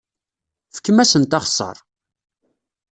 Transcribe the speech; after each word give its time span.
Fkem-asent 0.75 1.37
axeṣṣar! 1.37 1.77